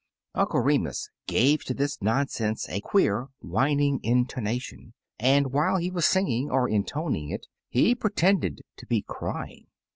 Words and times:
'"Uncle 0.33 0.59
Remus 0.61 1.11
gave 1.27 1.63
to 1.65 1.75
this 1.75 2.01
nonsense 2.01 2.67
a 2.69 2.81
queer, 2.81 3.27
whining 3.39 3.99
intonation, 4.01 4.95
and 5.19 5.51
while 5.53 5.77
he 5.77 5.91
was 5.91 6.05
singing, 6.07 6.49
or 6.49 6.67
intoning 6.67 7.29
it, 7.29 7.45
he 7.69 7.93
pretended 7.93 8.61
to 8.77 8.87
be 8.87 9.03
crjdng. 9.07 9.67